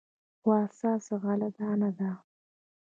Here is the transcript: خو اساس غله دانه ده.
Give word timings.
خو 0.41 0.49
اساس 0.65 1.05
غله 1.23 1.49
دانه 1.57 1.89
ده. 1.97 2.11